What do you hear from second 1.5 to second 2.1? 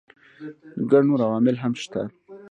هم شته.